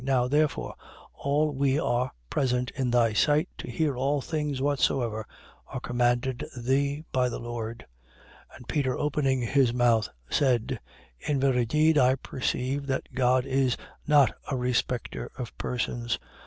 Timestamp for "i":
11.99-12.15